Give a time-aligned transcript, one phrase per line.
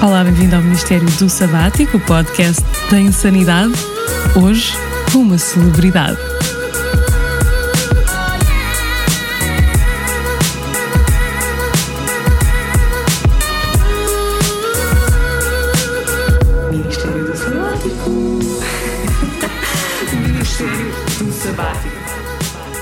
[0.00, 3.74] Olá, bem-vindo ao Ministério do Sabático, o podcast da Insanidade.
[4.36, 4.72] Hoje,
[5.12, 6.16] uma celebridade.
[16.70, 18.10] Ministério do Sabático.
[20.14, 21.98] Ministério do Sabático.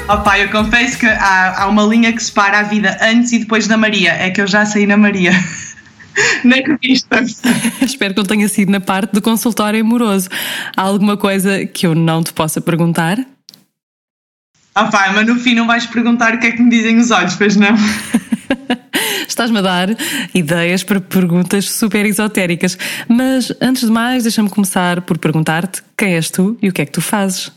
[0.08, 3.66] Opa, eu confesso que há, há uma linha que separa a vida antes e depois
[3.66, 4.12] da Maria.
[4.12, 5.32] É que eu já saí na Maria.
[6.44, 7.22] Na revista.
[7.82, 10.28] Espero que não tenha sido na parte do consultório amoroso.
[10.76, 13.18] Há alguma coisa que eu não te possa perguntar?
[14.74, 17.34] Opa, mas no fim não vais perguntar o que é que me dizem os olhos,
[17.34, 17.74] pois não?
[19.26, 19.88] Estás-me a dar
[20.34, 22.78] ideias para perguntas super esotéricas.
[23.08, 26.86] Mas antes de mais, deixa-me começar por perguntar-te quem és tu e o que é
[26.86, 27.50] que tu fazes.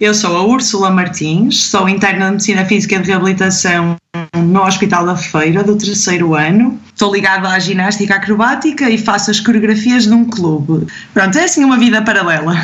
[0.00, 3.96] Eu sou a Úrsula Martins, sou interna de Medicina Física de Reabilitação
[4.36, 6.80] no Hospital da Feira do terceiro ano.
[6.92, 10.86] Estou ligada à ginástica acrobática e faço as coreografias de um clube.
[11.12, 12.54] Pronto, é assim uma vida paralela.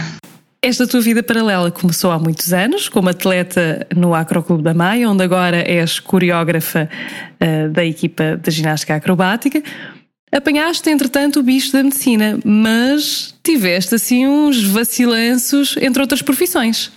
[0.61, 5.23] Esta tua vida paralela começou há muitos anos, como atleta no Acroclube da Maia, onde
[5.23, 6.91] agora és coreógrafa
[7.41, 9.63] uh, da equipa de ginástica acrobática.
[10.33, 16.91] Apanhaste, entretanto, o bicho da medicina, mas tiveste assim uns vacilanços entre outras profissões.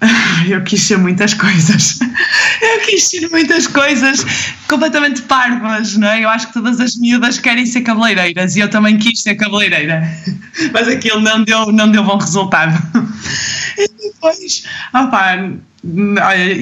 [0.48, 1.98] Eu quis ser muitas coisas.
[2.62, 4.24] Eu quis ser muitas coisas
[4.68, 6.24] completamente parvas, não é?
[6.24, 10.02] Eu acho que todas as miúdas querem ser cabeleireiras e eu também quis ser cabeleireira.
[10.72, 12.80] Mas aquilo não deu, não deu bom resultado.
[13.78, 15.36] E depois, opá,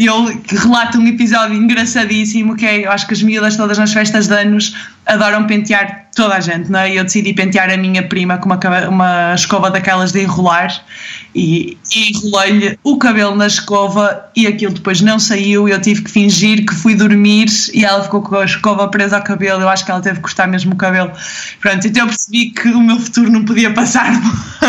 [0.00, 4.28] eu relato um episódio engraçadíssimo que é, eu acho que as miúdas todas nas festas
[4.28, 6.92] de anos adoram pentear toda a gente, não é?
[6.92, 10.84] Eu decidi pentear a minha prima com uma, uma escova daquelas de enrolar
[11.34, 15.68] e, e enrolei-lhe o cabelo na escova e aquilo depois não saiu.
[15.68, 19.22] Eu tive que fingir que fui dormir e ela ficou com a escova presa ao
[19.22, 19.62] cabelo.
[19.62, 21.12] Eu acho que ela teve que cortar mesmo o cabelo.
[21.60, 24.12] Pronto, então eu percebi que o meu futuro não podia passar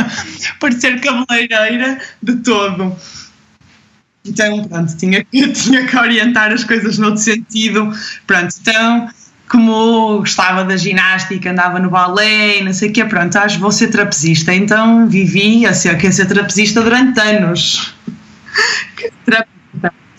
[0.59, 2.95] por ser cabeleireira de todo.
[4.25, 7.91] Então, pronto, tinha, tinha que orientar as coisas noutro sentido.
[8.27, 9.09] Pronto, então,
[9.49, 13.71] como gostava da ginástica, andava no balé, não sei o quê, pronto, acho que vou
[13.71, 14.53] ser trapezista.
[14.53, 17.95] Então, vivi a ser, a ser trapezista durante anos.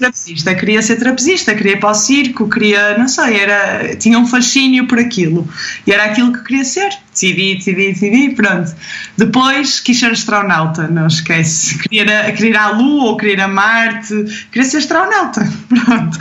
[0.01, 4.27] trapezista, queria ser trapezista, queria ir para o circo, queria, não sei, era, tinha um
[4.27, 5.47] fascínio por aquilo
[5.87, 6.91] e era aquilo que queria ser.
[7.13, 8.75] Decidi, decidi, decidi, pronto.
[9.17, 11.79] Depois quis ser astronauta, não esquece.
[11.79, 16.19] Queria, queria ir à Lua ou queria ir a Marte, queria ser astronauta, pronto.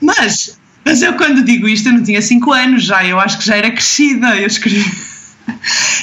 [0.00, 0.57] Mas,
[0.88, 3.56] mas eu quando digo isto, eu não tinha 5 anos já, eu acho que já
[3.56, 4.84] era crescida, eu escrevi.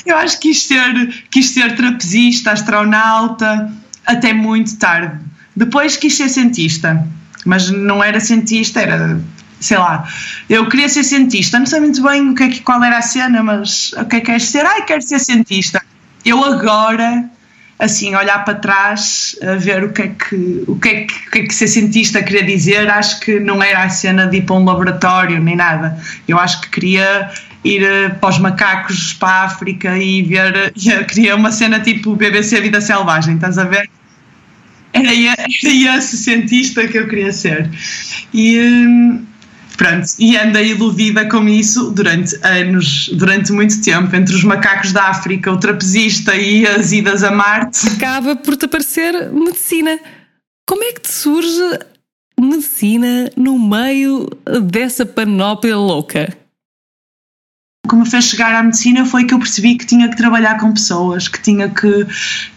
[0.06, 3.72] Eu acho que quis ser, quis ser trapezista, astronauta,
[4.06, 5.20] até muito tarde
[5.56, 7.08] depois quis ser cientista,
[7.46, 9.20] mas não era cientista, era
[9.60, 10.08] sei lá,
[10.50, 13.42] eu queria ser cientista, não sei muito bem o que é, qual era a cena,
[13.42, 14.66] mas o que é que queres ser?
[14.66, 15.82] Ai, quero ser cientista.
[16.24, 17.24] Eu agora,
[17.78, 21.32] assim, olhar para trás, a ver o que é que, o que, é que, o
[21.32, 24.42] que, é que ser cientista queria dizer, acho que não era a cena de ir
[24.44, 25.98] para um laboratório nem nada.
[26.28, 27.32] Eu acho que queria
[27.64, 30.74] ir eh, para os macacos, para a África e ver,
[31.08, 33.90] queria uma cena tipo BBC Vida Selvagem, estás a ver?
[34.96, 37.70] era, era esse cientista que eu queria ser.
[38.34, 39.26] E hum,
[39.76, 45.10] pronto, e andei iludida com isso durante anos, durante muito tempo, entre os macacos da
[45.10, 47.88] África, o trapezista e as idas a Marte.
[47.88, 50.00] Acaba por te aparecer medicina.
[50.68, 51.80] Como é que te surge
[52.40, 54.28] medicina no meio
[54.64, 56.45] dessa panóplia louca?
[57.88, 60.72] Que me fez chegar à medicina foi que eu percebi que tinha que trabalhar com
[60.74, 62.06] pessoas, que tinha que,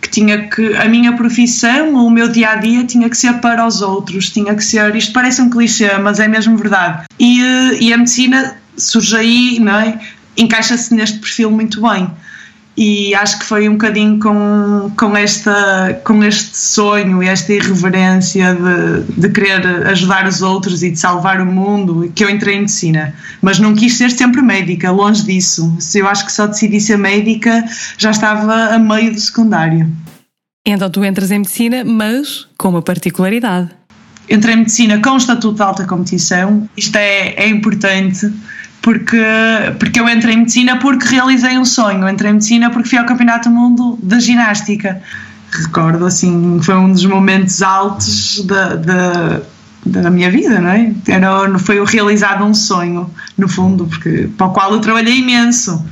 [0.01, 3.67] que tinha que a minha profissão, o meu dia a dia tinha que ser para
[3.67, 7.05] os outros, tinha que ser, isto parece um clichê, mas é mesmo verdade.
[7.19, 9.99] E, eh, e a medicina surge aí, não é?
[10.37, 12.11] Encaixa-se neste perfil muito bem
[12.79, 18.55] e acho que foi um bocadinho com, com, esta, com este sonho e esta irreverência
[18.55, 22.61] de, de querer ajudar os outros e de salvar o mundo que eu entrei em
[22.61, 23.13] medicina.
[23.43, 25.77] Mas não quis ser sempre médica, longe disso.
[25.93, 27.65] Eu acho que só decidi ser médica
[27.99, 29.91] já estava a meio do secundário.
[30.65, 33.71] Então tu entras em medicina, mas com uma particularidade.
[34.31, 38.33] Entrei em medicina com estatuto de alta competição, isto é, é importante
[38.81, 39.23] porque,
[39.79, 43.07] porque eu entrei em medicina porque realizei um sonho, entrei em medicina porque fui ao
[43.07, 45.01] Campeonato do Mundo da Ginástica.
[45.51, 49.41] Recordo, assim, foi um dos momentos altos da, da,
[49.85, 50.93] da minha vida, não é?
[51.07, 55.85] Era, foi realizado um sonho, no fundo, porque, para o qual eu trabalhei imenso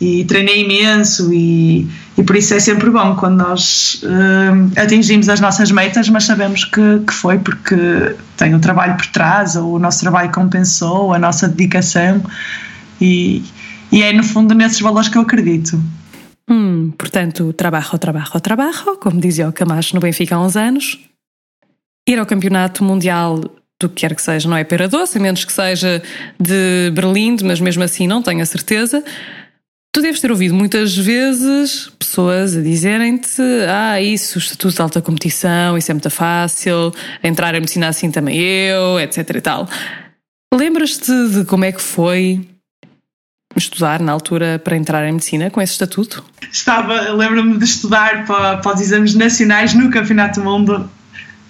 [0.00, 1.88] e treinei imenso e,
[2.20, 6.64] e por isso é sempre bom quando nós uh, atingimos as nossas metas, mas sabemos
[6.64, 11.18] que, que foi porque tem o trabalho por trás, ou o nosso trabalho compensou, a
[11.18, 12.22] nossa dedicação
[13.00, 13.42] e,
[13.90, 15.82] E é no fundo nesses valores que eu acredito.
[16.46, 20.98] Hum, portanto, trabalho, trabalho, trabalho, como dizia o Camacho no Benfica há uns anos.
[22.06, 23.40] Ir ao campeonato mundial
[23.80, 26.02] do que quer que seja, não é pera doce, a menos que seja
[26.38, 29.02] de Berlim, mas mesmo assim não tenho a certeza.
[29.92, 35.02] Tu deves ter ouvido muitas vezes pessoas a dizerem-te: Ah, isso, o estatuto de alta
[35.02, 36.92] competição, isso é muito fácil,
[37.24, 39.68] entrar em medicina assim também eu, etc e tal.
[40.54, 42.46] Lembras-te de como é que foi
[43.56, 46.24] estudar na altura para entrar em medicina com esse estatuto?
[46.52, 50.90] Estava, lembro-me de estudar para, para os exames nacionais no Campeonato do Mundo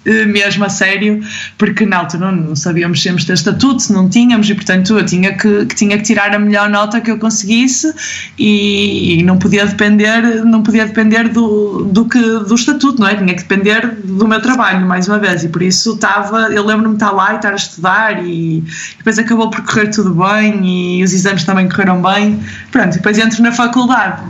[0.05, 1.21] mesmo a sério,
[1.57, 5.33] porque na altura não, sabíamos se íamos ter estatuto, não tínhamos, e portanto eu tinha
[5.37, 7.93] que, que, tinha que tirar a melhor nota que eu conseguisse
[8.37, 13.15] e, e, não podia depender, não podia depender do, do, que, do estatuto, não é?
[13.15, 16.95] Tinha que depender do meu trabalho, mais uma vez, e por isso estava, eu lembro-me
[16.95, 18.63] de estar lá e estar a estudar e
[18.97, 22.39] depois acabou por correr tudo bem e os exames também correram bem,
[22.71, 24.21] pronto, e depois entro na faculdade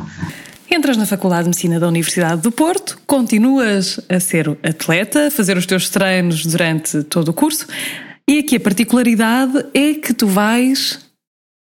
[0.73, 5.57] Entras na Faculdade de Medicina da Universidade do Porto, continuas a ser atleta, a fazer
[5.57, 7.67] os teus treinos durante todo o curso,
[8.25, 10.97] e aqui a particularidade é que tu vais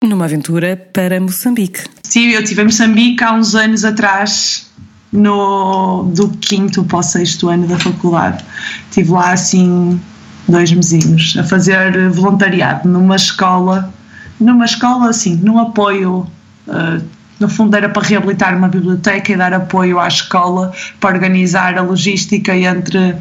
[0.01, 1.81] numa aventura para Moçambique.
[2.05, 4.71] Sim, eu estive em Moçambique há uns anos atrás,
[5.11, 8.45] no, do quinto para o sexto ano da faculdade.
[8.91, 10.01] Estive lá assim
[10.49, 13.93] dois mesinhos a fazer voluntariado numa escola,
[14.39, 16.29] numa escola assim, num apoio
[16.69, 17.05] uh,
[17.39, 21.83] no fundo era para reabilitar uma biblioteca e dar apoio à escola para organizar a
[21.83, 23.17] logística entre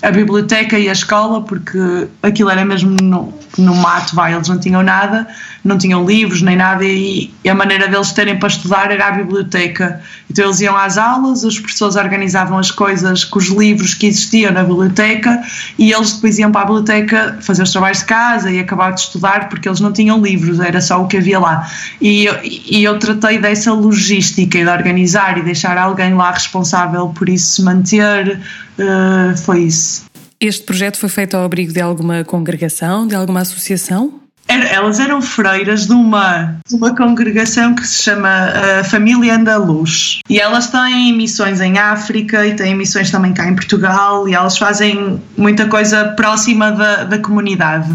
[0.00, 4.58] a biblioteca e a escola, porque aquilo era mesmo no, no mato, vai, eles não
[4.58, 5.26] tinham nada,
[5.64, 9.10] não tinham livros nem nada, e, e, a maneira deles terem para estudar era a
[9.10, 10.00] biblioteca.
[10.30, 14.52] Então eles iam às aulas, os professores organizavam as coisas com os livros que existiam
[14.52, 15.42] na biblioteca,
[15.76, 19.00] e eles depois iam para a biblioteca fazer os trabalhos de casa e acabar de
[19.00, 21.68] estudar, porque eles não tinham livros, era só o que havia lá.
[22.00, 27.28] E, e eu tratei dessa logística e de organizar e deixar alguém lá responsável por
[27.28, 28.40] isso se manter
[28.78, 30.04] uh, foi isso.
[30.40, 34.20] Este projeto foi feito ao abrigo de alguma congregação, de alguma associação?
[34.48, 40.20] Elas eram freiras de uma, de uma congregação que se chama uh, Família Andaluz.
[40.28, 44.56] E elas têm missões em África e têm missões também cá em Portugal e elas
[44.56, 47.94] fazem muita coisa próxima da, da comunidade.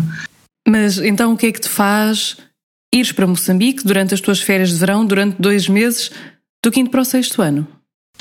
[0.68, 2.38] Mas então o que é que te faz
[2.94, 6.12] ires para Moçambique durante as tuas férias de verão, durante dois meses,
[6.64, 7.68] do quinto para o sexto ano?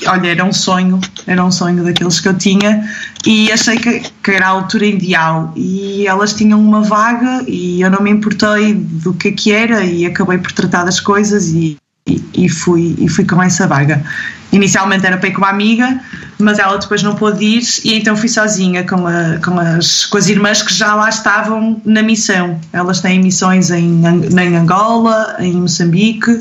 [0.06, 2.88] Olha, era um sonho, era um sonho daqueles que eu tinha
[3.26, 5.52] e achei que, que, era a altura ideal.
[5.56, 9.84] E elas tinham uma vaga e eu não me importei do que é que era
[9.84, 11.76] e acabei por tratar das coisas e,
[12.06, 14.02] e, fui, e fui com essa vaga.
[14.50, 16.00] Inicialmente era para ir com uma amiga,
[16.38, 20.19] mas ela depois não pôde ir e então fui sozinha com, a, com, as, com
[20.19, 22.60] as irmãs que já lá estavam na missão.
[22.72, 26.38] Elas têm missões em, em Angola, em Moçambique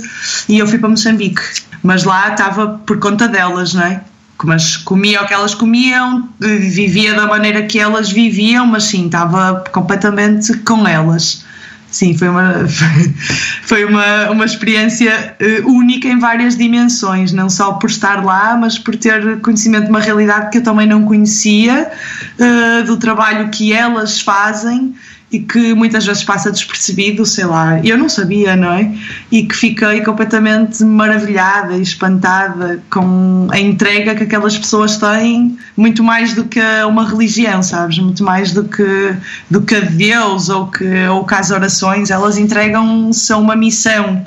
[0.49, 1.41] e eu fui para Moçambique
[1.83, 4.01] mas lá estava por conta delas, não é?
[4.43, 9.63] Mas comia o que elas comiam, vivia da maneira que elas viviam, mas sim, estava
[9.71, 11.45] completamente com elas.
[11.91, 12.65] Sim, foi uma,
[13.63, 18.79] foi uma, uma experiência eh, única em várias dimensões, não só por estar lá, mas
[18.79, 21.91] por ter conhecimento de uma realidade que eu também não conhecia,
[22.39, 24.95] eh, do trabalho que elas fazem
[25.31, 28.93] e que muitas vezes passa despercebido, sei lá, eu não sabia, não é?
[29.31, 36.03] E que fiquei completamente maravilhada e espantada com a entrega que aquelas pessoas têm, muito
[36.03, 37.97] mais do que uma religião, sabes?
[37.97, 39.15] Muito mais do que,
[39.49, 44.25] do que a Deus ou que, ou que as orações, elas entregam-se a uma missão.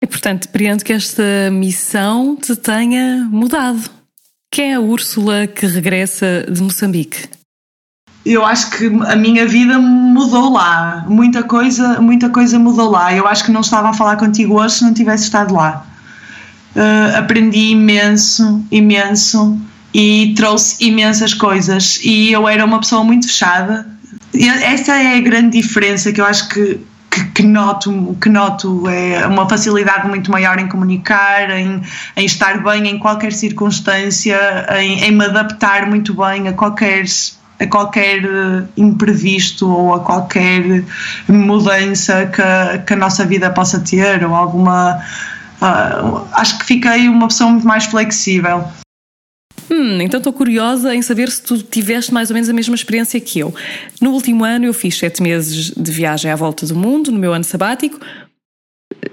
[0.00, 3.90] E portanto, depreendo que esta missão te tenha mudado.
[4.52, 7.35] Quem é a Úrsula que regressa de Moçambique?
[8.26, 11.04] Eu acho que a minha vida mudou lá.
[11.08, 13.14] Muita coisa, muita coisa mudou lá.
[13.14, 15.86] Eu acho que não estava a falar contigo hoje se não tivesse estado lá.
[16.74, 19.56] Uh, aprendi imenso, imenso
[19.94, 22.00] e trouxe imensas coisas.
[22.02, 23.86] E eu era uma pessoa muito fechada.
[24.34, 28.88] E essa é a grande diferença que eu acho que, que, que, noto, que noto
[28.88, 31.80] é uma facilidade muito maior em comunicar, em,
[32.16, 37.04] em estar bem em qualquer circunstância, em, em me adaptar muito bem a qualquer
[37.58, 40.84] a qualquer eh, imprevisto ou a qualquer
[41.28, 45.02] mudança que, que a nossa vida possa ter ou alguma.
[45.60, 48.64] Uh, acho que fiquei uma pessoa muito mais flexível.
[49.70, 53.18] Hum, então estou curiosa em saber se tu tiveste mais ou menos a mesma experiência
[53.20, 53.54] que eu.
[54.00, 57.32] No último ano eu fiz sete meses de viagem à volta do mundo, no meu
[57.32, 57.98] ano sabático.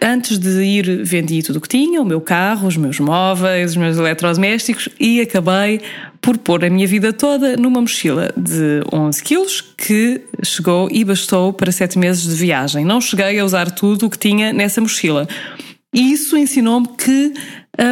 [0.02, 3.78] Antes de ir, vendi tudo o que tinha, o meu carro, os meus móveis, os
[3.78, 5.82] meus eletrodomésticos e acabei
[6.24, 11.52] por pôr a minha vida toda numa mochila de 11 quilos que chegou e bastou
[11.52, 12.86] para 7 meses de viagem.
[12.86, 15.28] Não cheguei a usar tudo o que tinha nessa mochila.
[15.94, 17.34] E isso ensinou-me que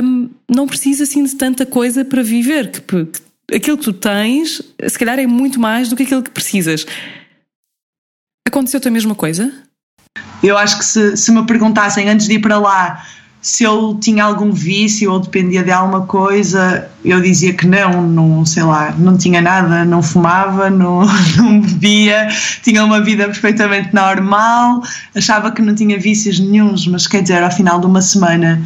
[0.01, 4.61] hum, não precisa assim de tanta coisa para viver, que, que aquilo que tu tens,
[4.87, 6.85] se calhar, é muito mais do que aquilo que precisas.
[8.47, 9.53] Aconteceu-te a mesma coisa?
[10.41, 13.05] Eu acho que se, se me perguntassem antes de ir para lá
[13.41, 18.45] se eu tinha algum vício ou dependia de alguma coisa, eu dizia que não, não
[18.45, 21.01] sei lá, não tinha nada, não fumava, não,
[21.37, 22.27] não bebia,
[22.63, 24.83] tinha uma vida perfeitamente normal,
[25.15, 28.61] achava que não tinha vícios nenhums, mas quer dizer, ao final de uma semana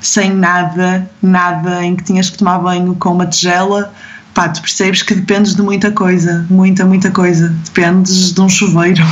[0.00, 3.92] sem nada, nada em que tinhas que tomar banho com uma tigela,
[4.32, 7.48] pá, tu percebes que dependes de muita coisa, muita, muita coisa.
[7.64, 9.02] Dependes de um chuveiro,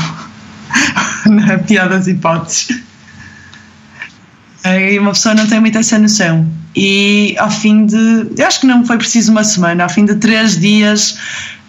[1.27, 2.84] na pior das hipóteses.
[4.65, 6.47] E uma pessoa não tem muita essa noção.
[6.75, 8.29] E ao fim de.
[8.37, 11.19] Eu acho que não foi preciso uma semana, ao fim de três dias,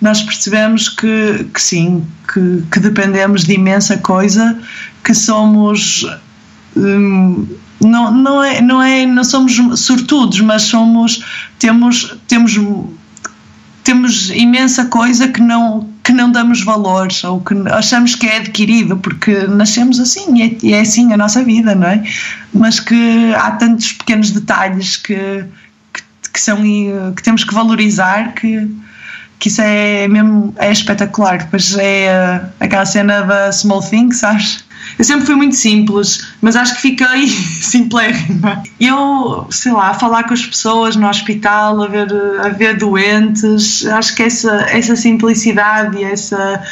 [0.02, 4.58] nós percebemos que, que sim, que, que dependemos de imensa coisa,
[5.04, 6.06] que somos.
[6.76, 7.46] Hum,
[7.82, 11.24] não, não, é, não, é, não somos sortudos, mas somos.
[11.60, 12.58] Temos, temos
[13.86, 18.96] temos imensa coisa que não, que não damos valores ou que achamos que é adquirido
[18.96, 22.04] porque nascemos assim e é, e é assim a nossa vida, não é?
[22.54, 25.44] Mas que há tantos pequenos detalhes que,
[25.92, 26.62] que, que são,
[27.16, 28.70] que temos que valorizar que,
[29.40, 31.40] que isso é mesmo é espetacular.
[31.40, 34.64] Depois é uh, aquela cena da small thing, sabes?
[34.98, 37.28] Eu sempre fui muito simples, mas acho que fiquei
[37.62, 38.64] simplérrima.
[38.80, 42.08] Eu, sei lá, a falar com as pessoas no hospital, a ver,
[42.40, 46.64] a ver doentes, acho que essa, essa simplicidade e essa,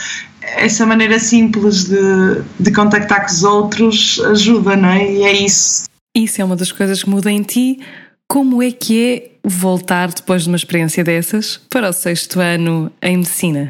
[0.41, 5.11] essa maneira simples de, de contactar com os outros ajuda, não é?
[5.11, 5.83] E é isso.
[6.15, 7.79] Isso é uma das coisas que muda em ti.
[8.27, 13.17] Como é que é voltar depois de uma experiência dessas para o sexto ano em
[13.17, 13.69] medicina?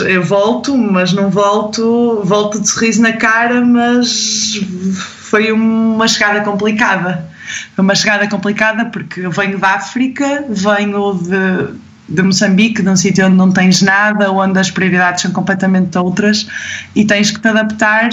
[0.00, 4.60] Eu volto, mas não volto, volto de sorriso na cara, mas
[4.94, 7.28] foi uma chegada complicada.
[7.74, 11.74] Foi uma chegada complicada porque eu venho da África, venho de,
[12.08, 16.46] de Moçambique, de um sítio onde não tens nada, onde as prioridades são completamente outras
[16.94, 18.10] e tens que te adaptar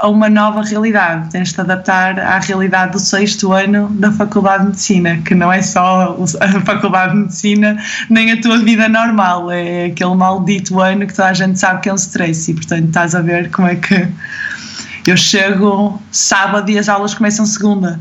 [0.00, 1.30] a uma nova realidade.
[1.30, 5.52] Tens de te adaptar à realidade do sexto ano da Faculdade de Medicina, que não
[5.52, 11.06] é só a Faculdade de Medicina, nem a tua vida normal, é aquele maldito ano
[11.06, 13.68] que toda a gente sabe que é um stress e, portanto, estás a ver como
[13.68, 14.08] é que.
[15.04, 17.98] Eu chego sábado e as aulas começam segunda.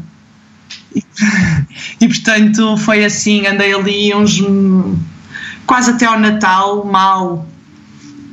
[0.95, 1.03] E,
[1.99, 4.39] e portanto, foi assim, andei ali uns.
[5.65, 7.47] quase até ao Natal, mal,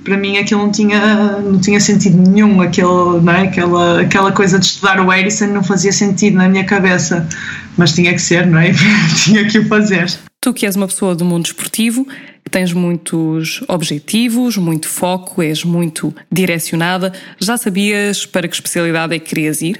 [0.08, 3.42] para mim aquilo não tinha, não tinha sentido nenhum, aquele, não é?
[3.42, 7.28] aquela, aquela coisa de estudar o Edison não fazia sentido na minha cabeça,
[7.76, 8.72] mas tinha que ser, não é?
[9.22, 10.10] tinha que o fazer.
[10.40, 12.06] Tu que és uma pessoa do mundo esportivo,
[12.42, 19.18] que tens muitos objetivos, muito foco, és muito direcionada, já sabias para que especialidade é
[19.18, 19.78] que querias ir?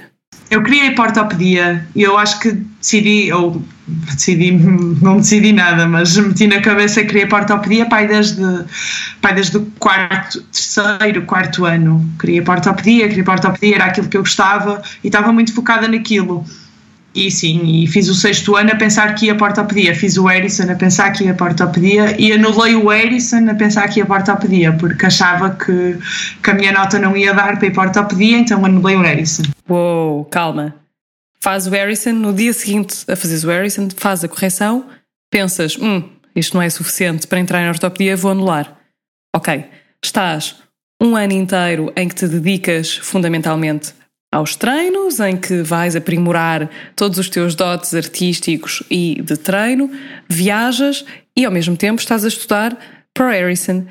[0.51, 3.61] Eu queria ir para a ortopedia e eu acho que decidi, ou
[4.13, 8.41] decidi, não decidi nada, mas meti na cabeça que queria para ortopedia pai desde,
[9.21, 12.03] pai desde o quarto, terceiro, quarto ano.
[12.19, 15.87] Queria para ortopedia, queria para ortopedia, era aquilo que eu gostava e estava muito focada
[15.87, 16.45] naquilo.
[17.13, 19.95] E sim, e fiz o sexto ano a pensar que ia para ortopedia.
[19.95, 23.87] Fiz o Erison a pensar que ia para ortopedia e anulei o Erison a pensar
[23.87, 25.97] que ia para ortopedia, porque achava que,
[26.41, 29.43] que a minha nota não ia dar para ir para ortopedia, então anulei o Erison.
[29.67, 30.78] Uou, calma.
[31.41, 34.89] Faz o Harrison, no dia seguinte a fazeres o Harrison, faz a correção,
[35.31, 38.77] pensas, hum, isto não é suficiente para entrar em ortopedia, vou anular.
[39.35, 39.65] Ok,
[40.03, 40.55] estás
[41.01, 43.93] um ano inteiro em que te dedicas fundamentalmente
[44.31, 49.89] aos treinos, em que vais aprimorar todos os teus dotes artísticos e de treino,
[50.29, 51.05] viajas
[51.35, 52.77] e ao mesmo tempo estás a estudar
[53.13, 53.85] para o Harrison.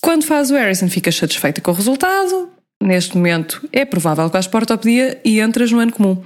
[0.00, 2.50] Quando fazes o Harrison, ficas satisfeita com o resultado.
[2.82, 6.22] Neste momento é provável que vais para a ortopedia e entras no ano comum.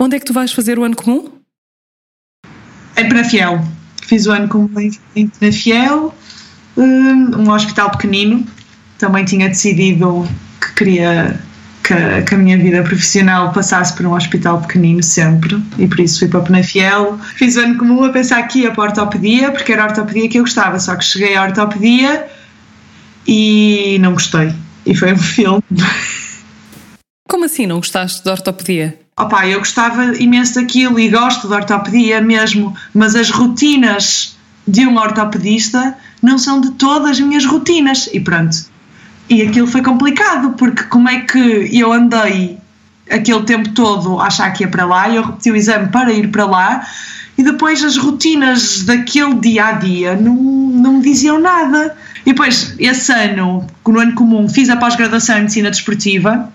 [0.00, 1.32] Onde é que tu vais fazer o ano comum?
[2.96, 3.60] Em Penafiel.
[4.02, 4.70] Fiz o ano comum
[5.16, 6.14] em Penafiel,
[6.76, 8.46] hum, um hospital pequenino.
[8.98, 10.28] Também tinha decidido
[10.60, 11.40] que queria
[11.82, 16.20] que, que, a minha vida profissional passasse por um hospital pequenino sempre e por isso
[16.20, 17.18] fui para Penafiel.
[17.34, 20.28] Fiz o ano comum a pensar que ia para a ortopedia, porque era a ortopedia
[20.28, 22.28] que eu gostava, só que cheguei à ortopedia
[23.26, 24.52] e não gostei.
[24.86, 25.62] E foi um filme.
[27.28, 28.98] Como assim não gostaste de ortopedia?
[29.18, 34.96] Opa, eu gostava imenso daquilo e gosto de ortopedia mesmo, mas as rotinas de um
[34.96, 38.08] ortopedista não são de todas as minhas rotinas.
[38.12, 38.56] E pronto,
[39.28, 42.58] e aquilo foi complicado, porque como é que eu andei
[43.10, 46.12] aquele tempo todo a achar que ia para lá, e eu repeti o exame para
[46.12, 46.86] ir para lá,
[47.36, 51.96] e depois as rotinas daquele dia a dia não, não me diziam nada.
[52.26, 56.52] E depois, esse ano, no ano comum, fiz a pós-graduação em medicina desportiva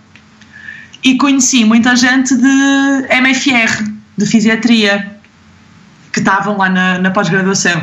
[1.02, 5.16] e conheci muita gente de MFR, de fisiatria,
[6.12, 7.82] que estavam lá na, na pós-graduação.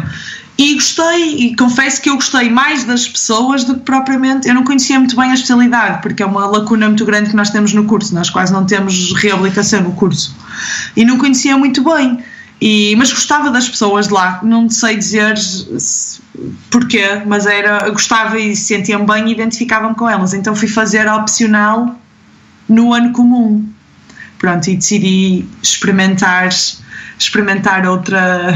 [0.59, 4.47] E gostei, e confesso que eu gostei mais das pessoas do que propriamente.
[4.47, 7.49] Eu não conhecia muito bem a especialidade, porque é uma lacuna muito grande que nós
[7.49, 10.37] temos no curso, nós quase não temos reabilitação no curso.
[10.95, 12.19] E não conhecia muito bem.
[12.61, 15.35] E, mas gostava das pessoas de lá, não sei dizer
[16.71, 20.35] porquê, mas era, gostava e sentia-me bem e identificava-me com elas.
[20.35, 21.97] Então fui fazer a opcional
[22.69, 23.69] no ano comum.
[24.39, 26.49] Pronto, e decidi experimentar,
[27.19, 28.55] experimentar outra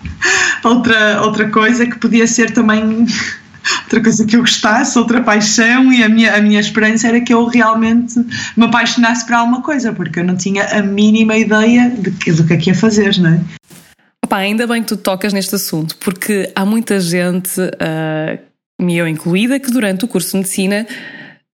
[0.64, 3.06] outra, outra coisa que podia ser também
[3.82, 7.32] outra coisa que eu gostasse, outra paixão, e a minha, a minha esperança era que
[7.32, 8.18] eu realmente
[8.56, 12.44] me apaixonasse por alguma coisa, porque eu não tinha a mínima ideia de que, do
[12.44, 13.40] que é que ia fazer, não é?
[14.24, 18.38] Opa, ainda bem que tu tocas neste assunto, porque há muita gente, uh,
[18.80, 20.86] me eu incluída, que durante o curso de medicina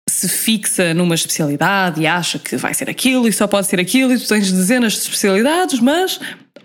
[0.08, 4.12] se fixa numa especialidade e acha que vai ser aquilo e só pode ser aquilo,
[4.12, 6.20] e tu tens dezenas de especialidades, mas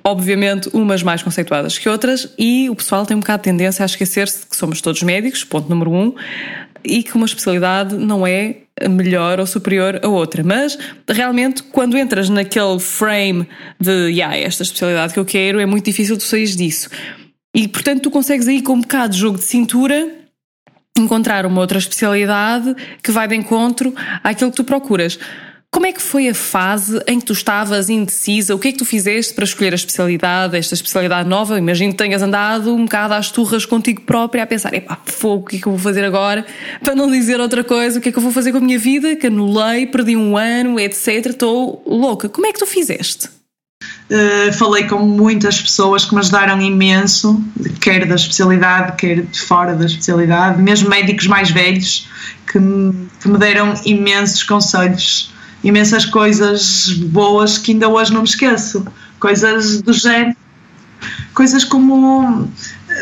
[0.07, 3.85] obviamente umas mais conceituadas que outras, e o pessoal tem um bocado de tendência a
[3.85, 6.15] esquecer-se que somos todos médicos, ponto número um,
[6.81, 8.59] e que uma especialidade não é
[8.89, 10.43] melhor ou superior a outra.
[10.43, 10.77] Mas
[11.09, 16.17] realmente, quando entras naquele frame de yeah, esta especialidade que eu quero, é muito difícil
[16.17, 16.89] tu sair disso.
[17.53, 20.09] E portanto, tu consegues aí com um bocado de jogo de cintura
[20.97, 22.73] encontrar uma outra especialidade
[23.03, 25.19] que vai de encontro àquilo que tu procuras.
[25.77, 28.55] Como é que foi a fase em que tu estavas indecisa?
[28.55, 31.55] O que é que tu fizeste para escolher a especialidade, esta especialidade nova?
[31.55, 35.45] Imagino que tenhas andado um bocado às turras contigo própria a pensar: epá, fogo, o
[35.45, 36.43] que é que eu vou fazer agora?
[36.81, 38.79] Para não dizer outra coisa, o que é que eu vou fazer com a minha
[38.79, 39.15] vida?
[39.15, 41.27] Que anulei, perdi um ano, etc.
[41.27, 42.27] Estou louca.
[42.27, 43.29] Como é que tu fizeste?
[44.09, 47.39] Uh, falei com muitas pessoas que me ajudaram imenso,
[47.79, 52.07] quer da especialidade, quer de fora da especialidade, mesmo médicos mais velhos
[52.51, 58.27] que me, que me deram imensos conselhos imensas coisas boas que ainda hoje não me
[58.27, 58.85] esqueço.
[59.19, 60.35] Coisas do género.
[61.33, 62.47] Coisas como.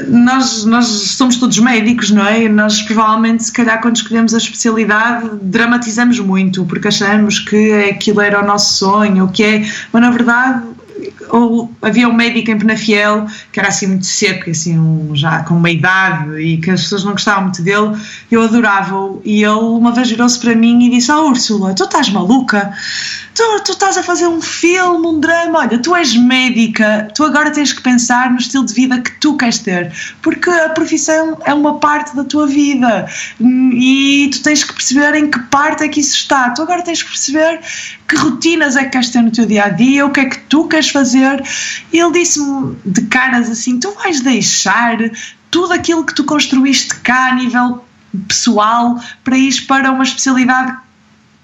[0.07, 2.49] Nós, nós somos todos médicos, não é?
[2.49, 8.43] Nós provavelmente, se calhar, quando escolhemos a especialidade, dramatizamos muito, porque achamos que aquilo era
[8.43, 9.71] o nosso sonho, o que é.
[9.93, 10.63] Mas na verdade,
[11.29, 15.55] ou havia um médico em Penafiel que era assim muito seco, assim, um, já com
[15.55, 17.95] uma idade e que as pessoas não gostavam muito dele,
[18.31, 22.09] eu adorava-o e ele uma vez virou-se para mim e disse: Oh Úrsula, tu estás
[22.09, 22.73] maluca?
[23.35, 27.51] Tu, tu estás a fazer um filme, um drama, olha, tu és médica, tu agora
[27.51, 31.53] tens que pensar no estilo de vida que tu queres ter, porque a profissão é
[31.53, 33.05] uma parte da tua vida
[33.41, 36.51] e tu tens que perceber em que parte é que isso está.
[36.51, 37.59] Tu agora tens que perceber
[38.07, 40.39] que rotinas é que queres ter no teu dia a dia, o que é que
[40.39, 41.43] tu queres fazer.
[41.91, 44.97] E ele disse-me de caras assim: tu vais deixar
[45.51, 47.83] tudo aquilo que tu construíste cá a nível
[48.29, 50.84] pessoal para ir para uma especialidade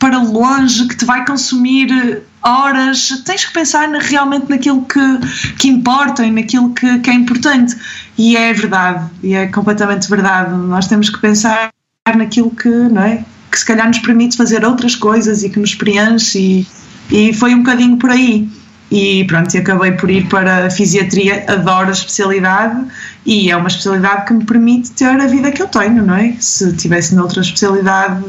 [0.01, 3.21] para longe que te vai consumir horas.
[3.23, 7.75] Tens que pensar realmente naquilo que, que importa e naquilo que, que é importante.
[8.17, 10.55] E é verdade, e é completamente verdade.
[10.55, 11.69] Nós temos que pensar
[12.17, 13.23] naquilo que, não é?
[13.51, 16.67] Que se calhar nos permite fazer outras coisas e que nos preenche, e,
[17.11, 18.49] e foi um bocadinho por aí.
[18.89, 22.87] E pronto, acabei por ir para a fisiatria, adoro a especialidade
[23.25, 26.35] e é uma especialidade que me permite ter a vida que eu tenho, não é?
[26.39, 28.21] Se tivesse noutra especialidade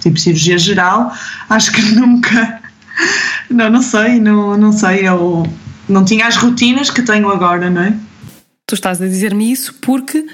[0.00, 1.12] tipo cirurgia geral,
[1.48, 2.60] acho que nunca,
[3.50, 5.46] não, não sei, não, não sei, eu
[5.88, 7.94] não tinha as rotinas que tenho agora, não é?
[8.66, 10.24] Tu estás a dizer-me isso porque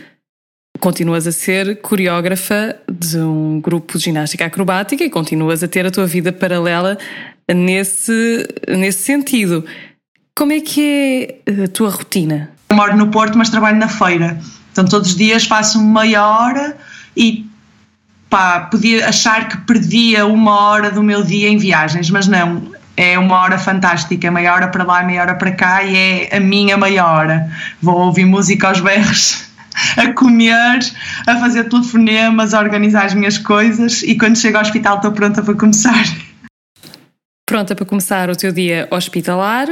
[0.78, 5.90] continuas a ser coreógrafa de um grupo de ginástica acrobática e continuas a ter a
[5.90, 6.98] tua vida paralela
[7.54, 9.64] nesse, nesse sentido.
[10.36, 12.50] Como é que é a tua rotina?
[12.68, 14.38] Eu moro no Porto, mas trabalho na feira.
[14.70, 16.76] Então todos os dias faço meia hora
[17.16, 17.46] e
[18.28, 22.74] pá, podia achar que perdia uma hora do meu dia em viagens, mas não.
[22.98, 26.40] É uma hora fantástica, meia hora para lá, meia hora para cá e é a
[26.40, 27.50] minha meia hora.
[27.80, 29.44] Vou ouvir música aos berros,
[29.98, 30.78] a comer,
[31.26, 35.42] a fazer telefonemas, a organizar as minhas coisas e quando chego ao hospital estou pronta
[35.42, 36.04] para começar.
[37.46, 39.68] Pronta para começar o teu dia hospitalar,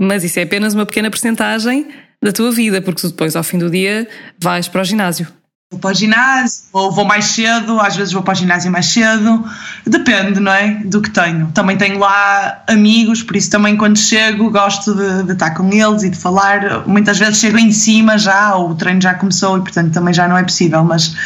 [0.00, 1.88] mas isso é apenas uma pequena porcentagem
[2.22, 4.08] da tua vida, porque tu depois, ao fim do dia,
[4.40, 5.26] vais para o ginásio
[5.72, 8.86] vou para o ginásio, ou vou mais cedo, às vezes vou para o ginásio mais
[8.86, 9.42] cedo,
[9.86, 10.74] depende, não é?
[10.84, 11.50] Do que tenho.
[11.54, 16.02] Também tenho lá amigos, por isso também quando chego gosto de, de, estar com eles
[16.02, 16.86] e de falar.
[16.86, 20.28] Muitas vezes chego em cima já, ou o treino já começou e portanto também já
[20.28, 21.16] não é possível, mas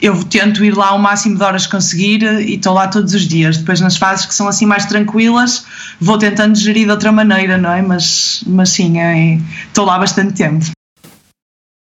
[0.00, 3.56] eu tento ir lá o máximo de horas conseguir e estou lá todos os dias.
[3.56, 5.64] Depois, nas fases que são assim mais tranquilas,
[5.98, 7.80] vou tentando gerir de outra maneira, não é?
[7.80, 10.75] Mas, mas sim, é, estou lá bastante tempo.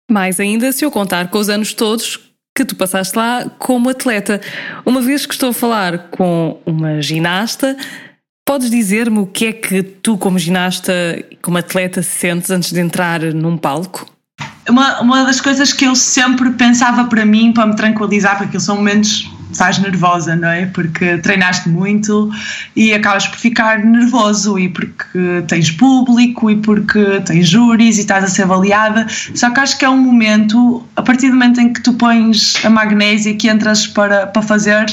[0.10, 2.20] Mais ainda se eu contar com os anos todos
[2.56, 4.40] que tu passaste lá como atleta.
[4.86, 7.76] Uma vez que estou a falar com uma ginasta,
[8.48, 10.94] podes dizer-me o que é que tu, como ginasta,
[11.42, 14.10] como atleta, sentes antes de entrar num palco?
[14.70, 18.78] Uma, uma das coisas que eu sempre pensava para mim, para me tranquilizar, porque são
[18.78, 20.66] momentos estás nervosa, não é?
[20.66, 22.32] Porque treinaste muito
[22.76, 28.24] e acabas por ficar nervoso e porque tens público e porque tens júris e estás
[28.24, 29.08] a ser avaliada.
[29.34, 32.56] Só que acho que é um momento, a partir do momento em que tu pões
[32.64, 34.86] a magnésia que entras para, para fazer,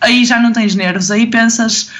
[0.00, 1.90] aí já não tens nervos, aí pensas.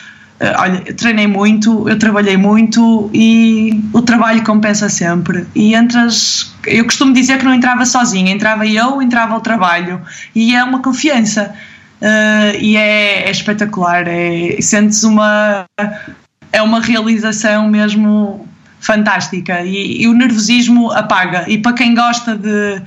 [0.41, 5.47] Eh, olha, eu treinei muito, eu trabalhei muito e o trabalho compensa sempre.
[5.55, 10.01] E entras, eu costumo dizer que não entrava sozinha, entrava eu, entrava o trabalho.
[10.35, 11.55] E é uma confiança
[12.01, 14.07] uh, e é, é, espetacular.
[14.07, 15.67] É, sentes uma.
[16.51, 18.49] É uma realização mesmo
[18.81, 21.45] fantástica e, e, o nervosismo apaga.
[21.47, 22.81] E para quem gosta de,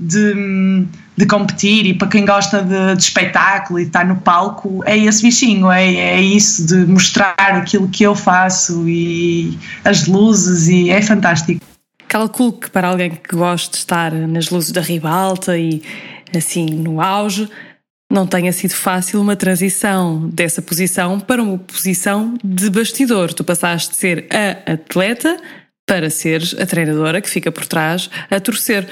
[0.00, 4.96] de, de competir e para quem gosta de, de, espetáculo e estar no palco, é
[4.96, 10.90] esse bichinho, é, é isso de mostrar aquilo que eu faço e as luzes, e
[10.90, 11.60] é fantástico.
[12.08, 15.82] Calculo que para alguém que gosta de estar nas luzes da ribalta e
[16.36, 17.48] assim no auge,
[18.10, 23.32] não tenha sido fácil uma transição dessa posição para uma posição de bastidor.
[23.32, 25.36] Tu passaste de ser a atleta
[25.86, 28.88] para seres a treinadora que fica por trás a torcer.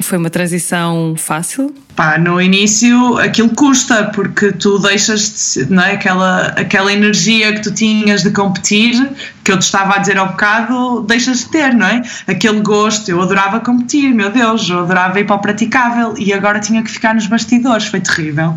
[0.00, 1.74] Foi uma transição fácil?
[1.94, 5.92] Pá, no início aquilo custa, porque tu deixas de, não é?
[5.92, 9.10] aquela, aquela energia que tu tinhas de competir,
[9.42, 12.02] que eu te estava a dizer ao bocado, deixas de ter, não é?
[12.26, 16.60] Aquele gosto, eu adorava competir, meu Deus, eu adorava ir para o praticável e agora
[16.60, 18.54] tinha que ficar nos bastidores, foi terrível.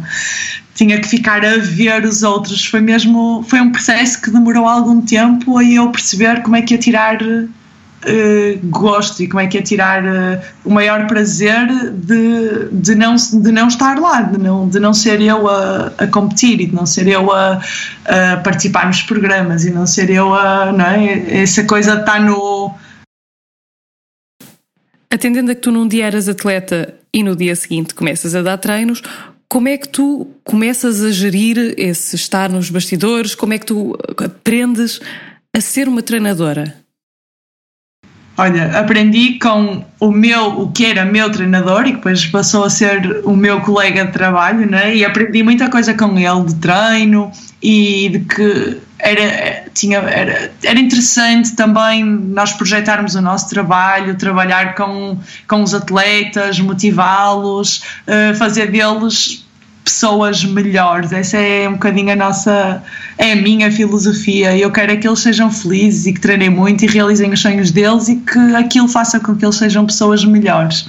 [0.76, 5.02] Tinha que ficar a ver os outros, foi mesmo, foi um processo que demorou algum
[5.02, 7.18] tempo a eu perceber como é que ia tirar
[8.00, 13.16] Uh, gosto e como é que é tirar uh, o maior prazer de, de, não,
[13.16, 16.74] de não estar lá, de não, de não ser eu a, a competir e de
[16.74, 17.62] não ser eu a,
[18.06, 20.72] a, participar nos programas e não ser eu a.
[20.72, 21.42] Não é?
[21.42, 22.74] Essa coisa está no.
[25.12, 28.58] Atendendo a que tu num dia eras atleta e no dia seguinte começas a dar
[28.58, 29.02] treinos,
[29.50, 33.36] como é que tu começas a gerir esse estar nos bastidores?
[33.36, 35.02] Como é que tu aprendes
[35.54, 36.79] a ser uma treinadora?
[38.40, 43.20] Olha, aprendi com o meu, o que era meu treinador e depois passou a ser
[43.26, 44.96] o meu colega de trabalho, né?
[44.96, 47.30] E aprendi muita coisa com ele de treino
[47.62, 54.74] e de que era, tinha, era, era interessante também nós projetarmos o nosso trabalho, trabalhar
[54.74, 59.46] com, com os atletas, motivá-los, uh, fazer deles
[59.90, 61.12] pessoas melhores.
[61.12, 62.84] Essa é um bocadinho a nossa,
[63.18, 64.56] é a minha filosofia.
[64.56, 67.72] Eu quero é que eles sejam felizes e que treinem muito e realizem os sonhos
[67.72, 70.88] deles e que aquilo faça com que eles sejam pessoas melhores.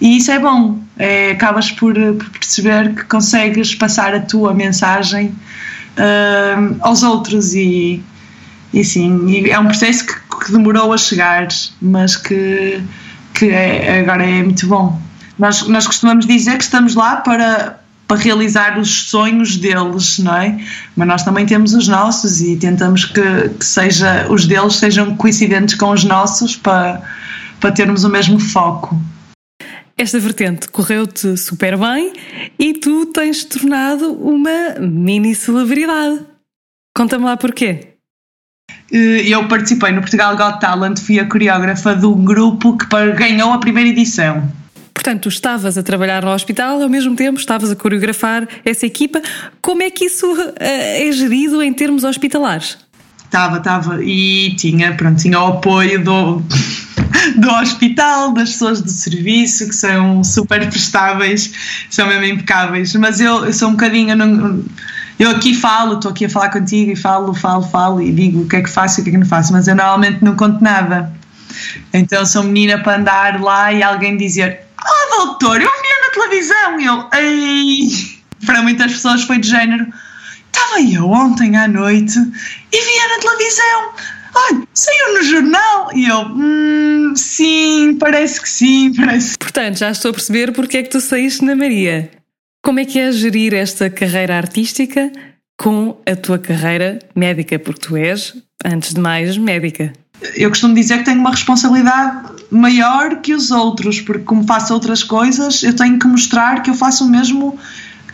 [0.00, 0.78] E isso é bom.
[0.98, 5.34] É, acabas por, por perceber que consegues passar a tua mensagem
[5.96, 8.02] uh, aos outros e,
[8.74, 11.48] e sim, é um processo que, que, demorou a chegar,
[11.80, 12.82] mas que,
[13.32, 15.00] que é, agora é muito bom.
[15.38, 17.81] Nós, nós costumamos dizer que estamos lá para,
[18.12, 20.58] para realizar os sonhos deles, não é?
[20.94, 25.74] Mas nós também temos os nossos e tentamos que, que seja, os deles sejam coincidentes
[25.76, 27.00] com os nossos para,
[27.58, 29.00] para termos o mesmo foco.
[29.96, 32.12] Esta vertente correu-te super bem
[32.58, 36.20] e tu tens tornado uma mini celebridade.
[36.94, 37.94] Conta-me lá porquê.
[38.92, 43.54] Eh, eu participei no Portugal Got Talent, fui a coreógrafa de um grupo que ganhou
[43.54, 44.52] a primeira edição.
[45.02, 49.20] Portanto, estavas a trabalhar no hospital, ao mesmo tempo estavas a coreografar essa equipa.
[49.60, 52.78] Como é que isso uh, é gerido em termos hospitalares?
[53.24, 54.04] Estava, estava.
[54.04, 56.40] E tinha, pronto, tinha o apoio do,
[57.36, 61.52] do hospital, das pessoas do serviço, que são super prestáveis,
[61.90, 62.94] são mesmo impecáveis.
[62.94, 64.14] Mas eu, eu sou um bocadinho.
[64.14, 64.62] Não,
[65.18, 68.46] eu aqui falo, estou aqui a falar contigo e falo, falo, falo e digo o
[68.46, 70.36] que é que faço e o que é que não faço, mas eu normalmente não
[70.36, 71.12] conto nada.
[71.92, 76.80] Então sou menina para andar lá e alguém dizer ah, doutor, eu vi na televisão.
[76.80, 77.88] E eu, ei.
[78.44, 79.86] Para muitas pessoas foi de género.
[80.46, 82.18] Estava eu ontem à noite
[82.72, 83.92] e via na televisão.
[84.34, 85.90] Olha, saiu no jornal.
[85.94, 89.38] E eu, hum, sim, parece que sim, parece.
[89.38, 92.10] Portanto, já estou a perceber porque é que tu saíste na Maria.
[92.62, 95.10] Como é que é gerir esta carreira artística
[95.58, 97.58] com a tua carreira médica?
[97.58, 99.92] Porque tu és, antes de mais, médica.
[100.34, 105.02] Eu costumo dizer que tenho uma responsabilidade maior que os outros, porque como faço outras
[105.02, 107.58] coisas, eu tenho que mostrar que eu faço o mesmo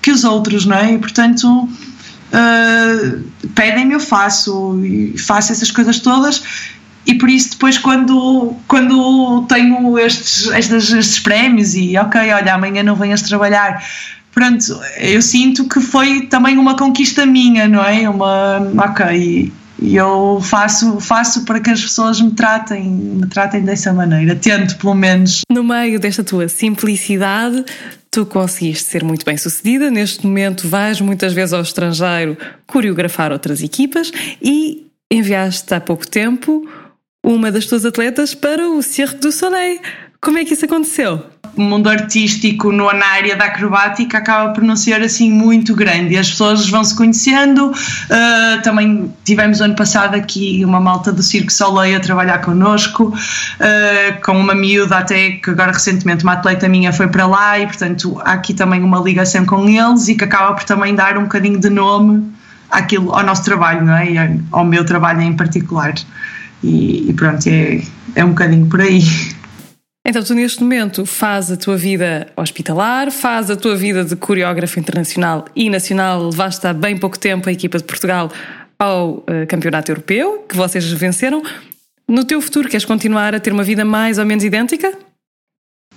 [0.01, 0.93] que os outros, não é?
[0.93, 6.43] E portanto uh, pedem-me, eu faço e faço essas coisas todas.
[7.07, 12.83] E por isso depois quando, quando tenho estes, estes, estes prémios e ok, olha, amanhã
[12.83, 13.83] não venhas trabalhar,
[14.33, 18.09] pronto, eu sinto que foi também uma conquista minha, não é?
[18.09, 23.93] Uma, ok, e eu faço, faço para que as pessoas me tratem, me tratem dessa
[23.93, 25.43] maneira, tento pelo menos.
[25.51, 27.65] No meio desta tua simplicidade,
[28.11, 29.91] tu conseguiste ser muito bem sucedida.
[29.91, 32.37] Neste momento vais muitas vezes ao estrangeiro
[32.67, 34.11] coreografar outras equipas
[34.43, 36.69] e enviaste há pouco tempo
[37.25, 39.81] uma das tuas atletas para o Cirque du Soleil.
[40.21, 41.23] Como é que isso aconteceu?
[41.63, 46.31] Mundo artístico no, na área da acrobática acaba por não ser assim muito grande as
[46.31, 47.71] pessoas vão se conhecendo.
[47.71, 54.21] Uh, também tivemos ano passado aqui uma malta do Circo Soleil a trabalhar connosco, uh,
[54.25, 58.21] com uma miúda até que agora recentemente uma atleta minha foi para lá e portanto
[58.25, 61.59] há aqui também uma ligação com eles e que acaba por também dar um bocadinho
[61.59, 62.33] de nome
[62.71, 64.11] àquilo, ao nosso trabalho, não é?
[64.11, 65.95] E ao meu trabalho em particular.
[66.63, 67.81] E, e pronto, é,
[68.15, 69.03] é um bocadinho por aí.
[70.09, 74.81] Então, tu neste momento faz a tua vida hospitalar, faz a tua vida de coreógrafo
[74.81, 78.33] internacional e nacional, levaste há bem pouco tempo a equipa de Portugal
[78.79, 81.43] ao uh, Campeonato Europeu, que vocês venceram.
[82.09, 84.91] No teu futuro, queres continuar a ter uma vida mais ou menos idêntica?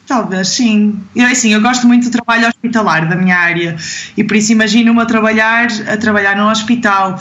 [0.06, 1.00] Talvez, sim.
[1.16, 3.78] Eu, assim, eu gosto muito do trabalho hospitalar da minha área
[4.18, 7.18] e por isso imagino-me a trabalhar, a trabalhar num hospital.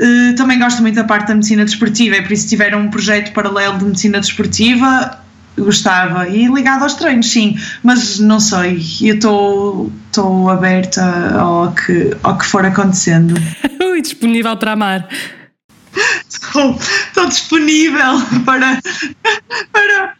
[0.00, 2.90] Uh, também gosto muito da parte da medicina desportiva e por isso se tiver um
[2.90, 5.22] projeto paralelo de medicina desportiva
[5.58, 11.02] gostava e ligado aos treinos, sim, mas não sei, eu estou aberta
[11.38, 13.34] ao que, ao que for acontecendo.
[13.96, 15.08] e disponível para amar.
[16.28, 18.80] Estou disponível para,
[19.72, 20.14] para,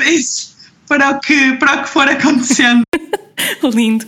[0.00, 0.56] isso,
[0.88, 2.82] para, o que, para o que for acontecendo.
[3.74, 4.06] Lindo.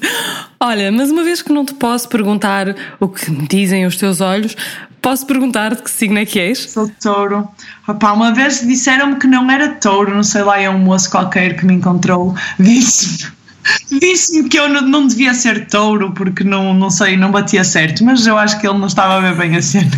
[0.61, 4.21] Olha, mas uma vez que não te posso perguntar o que me dizem os teus
[4.21, 4.57] olhos,
[5.05, 6.71] posso perguntar de que signo é que és?
[6.71, 7.47] Sou touro.
[7.87, 11.57] Opa, uma vez disseram-me que não era touro, não sei lá, é um moço qualquer
[11.59, 13.35] que me encontrou, disse-me
[13.99, 18.27] disse que eu não, devia ser touro porque não, não sei, não batia certo, mas
[18.27, 19.91] eu acho que ele não estava a ver bem a cena.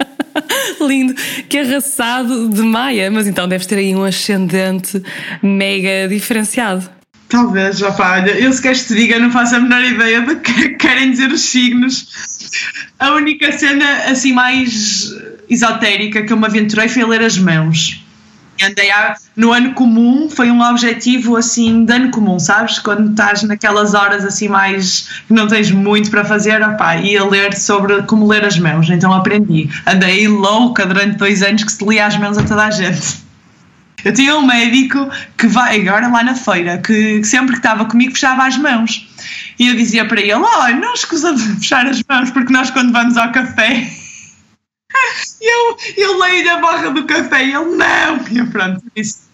[0.80, 1.14] Lindo,
[1.48, 5.02] que arrasado de Maia, mas então deves ter aí um ascendente
[5.42, 6.90] mega diferenciado.
[7.28, 10.70] Talvez, opa, olha, eu se queres te diga, não faço a menor ideia do que
[10.70, 12.08] querem dizer os signos.
[12.98, 15.14] A única cena assim mais
[15.48, 18.04] esotérica que eu me aventurei foi ler as mãos.
[18.62, 22.78] Andei a, no ano comum, foi um objetivo assim de ano comum, sabes?
[22.78, 27.56] Quando estás naquelas horas assim mais que não tens muito para fazer, opá, ia ler
[27.56, 29.70] sobre como ler as mãos, então aprendi.
[29.86, 33.29] Andei louca durante dois anos que se lia as mãos a toda a gente.
[34.04, 38.12] Eu tinha um médico que vai agora lá na feira, que sempre que estava comigo
[38.12, 39.08] fechava as mãos.
[39.58, 42.92] E eu dizia para ele: Olha, não escusa de fechar as mãos, porque nós, quando
[42.92, 43.88] vamos ao café,
[45.40, 48.26] eu, eu leio a barra do café e ele: Não.
[48.30, 49.29] E pronto, isso.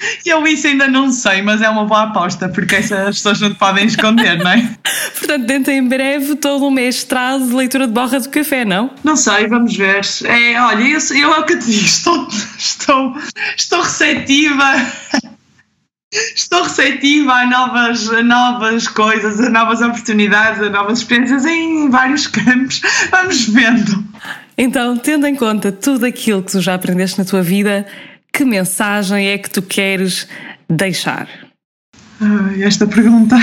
[0.24, 3.58] Eu isso ainda não sei, mas é uma boa aposta, porque essas pessoas não te
[3.58, 4.76] podem esconder, não é?
[5.18, 8.90] Portanto, dentro em breve todo um mestrado de leitura de borra do café, não?
[9.02, 10.00] Não sei, vamos ver.
[10.24, 12.28] É, olha, eu, eu é o que te digo, estou,
[12.58, 13.16] estou,
[13.56, 14.74] estou receptiva
[16.34, 22.26] estou receptiva a novas, a novas coisas, a novas oportunidades, a novas experiências em vários
[22.26, 22.80] campos.
[23.10, 24.04] Vamos vendo.
[24.56, 27.86] Então, tendo em conta tudo aquilo que tu já aprendeste na tua vida,
[28.34, 30.26] que mensagem é que tu queres
[30.68, 31.28] deixar?
[32.60, 33.36] Esta pergunta.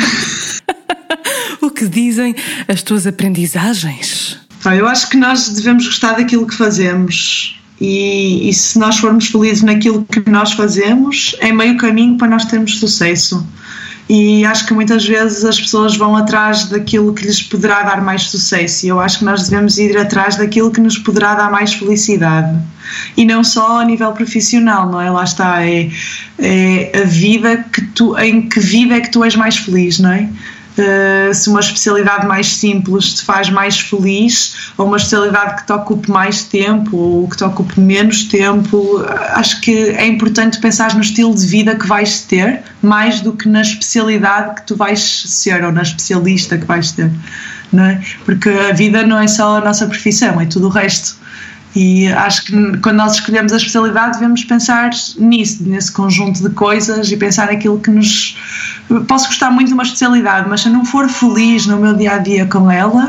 [1.61, 2.35] o que dizem
[2.67, 4.37] as tuas aprendizagens?
[4.65, 9.63] Eu acho que nós devemos gostar daquilo que fazemos e, e, se nós formos felizes
[9.63, 13.47] naquilo que nós fazemos, é meio caminho para nós termos sucesso.
[14.13, 18.23] E acho que muitas vezes as pessoas vão atrás daquilo que lhes poderá dar mais
[18.23, 21.73] sucesso, e eu acho que nós devemos ir atrás daquilo que nos poderá dar mais
[21.73, 22.59] felicidade.
[23.15, 25.09] E não só a nível profissional, não é?
[25.09, 25.89] Lá está, é,
[26.37, 30.11] é a vida que tu, em que vida é que tu és mais feliz, não
[30.11, 30.27] é?
[30.71, 35.73] Uh, se uma especialidade mais simples te faz mais feliz ou uma especialidade que te
[35.73, 39.03] ocupe mais tempo ou que te ocupe menos tempo,
[39.33, 43.49] acho que é importante pensar no estilo de vida que vais ter mais do que
[43.49, 47.11] na especialidade que tu vais ser ou na especialista que vais ter,
[47.71, 48.01] não é?
[48.23, 51.19] Porque a vida não é só a nossa profissão, é tudo o resto.
[51.75, 57.09] E acho que quando nós escolhemos a especialidade devemos pensar nisso, nesse conjunto de coisas
[57.09, 58.37] e pensar aquilo que nos.
[59.07, 62.13] Posso gostar muito de uma especialidade, mas se eu não for feliz no meu dia
[62.13, 63.05] a dia com ela,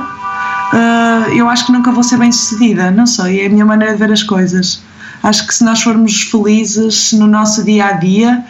[0.73, 2.91] uh, eu acho que nunca vou ser bem sucedida.
[2.91, 4.83] Não sei, é a minha maneira de ver as coisas.
[5.23, 8.45] Acho que se nós formos felizes no nosso dia a dia,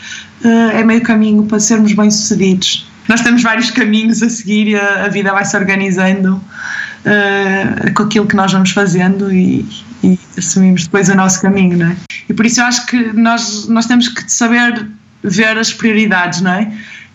[0.44, 2.88] uh, é meio caminho para sermos bem-sucedidos.
[3.08, 8.04] Nós temos vários caminhos a seguir e a, a vida vai se organizando uh, com
[8.04, 9.66] aquilo que nós vamos fazendo e,
[10.02, 11.96] e, assumimos depois o nosso caminho, não é?
[12.28, 14.86] E por isso eu acho que nós, nós temos que saber
[15.22, 16.72] ver as prioridades, não é?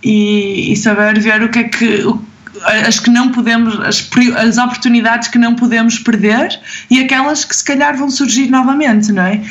[0.08, 2.06] E, e saber ver o que é que.
[2.06, 2.26] O,
[2.64, 7.64] as que não podemos, as, as oportunidades que não podemos perder e aquelas que se
[7.64, 9.42] calhar vão surgir novamente, não é?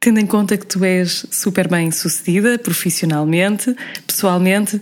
[0.00, 4.80] Tendo em conta que tu és super bem sucedida profissionalmente, pessoalmente,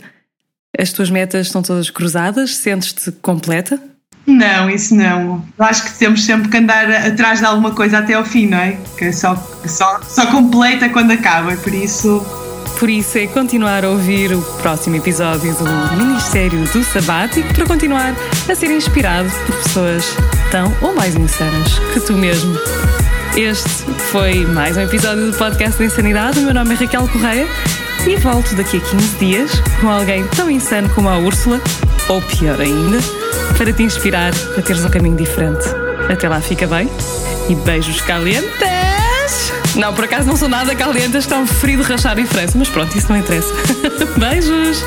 [0.79, 2.57] as tuas metas estão todas cruzadas?
[2.57, 3.81] Sentes-te completa?
[4.27, 5.45] Não, isso não.
[5.59, 8.77] Acho que temos sempre que andar atrás de alguma coisa até ao fim, não é?
[8.99, 9.37] Que é só,
[9.67, 12.46] só, só completa quando acaba, por isso.
[12.79, 15.65] Por isso é continuar a ouvir o próximo episódio do
[15.97, 18.15] Ministério do Sabático para continuar
[18.51, 20.05] a ser inspirado por pessoas
[20.51, 22.55] tão ou mais insanas que tu mesmo.
[23.35, 23.69] Este
[24.11, 26.39] foi mais um episódio do podcast da Insanidade.
[26.39, 27.47] O meu nome é Raquel Correia
[28.07, 31.61] e volto daqui a 15 dias com alguém tão insano como a Úrsula,
[32.09, 32.99] ou pior ainda
[33.57, 35.65] para te inspirar a teres um caminho diferente.
[36.11, 36.91] Até lá, fica bem
[37.49, 38.76] e beijos calientes!
[39.77, 42.69] Não, por acaso não sou nada calientes, está um frio de rachar em França, mas
[42.69, 43.53] pronto, isso não interessa.
[44.19, 44.83] beijos!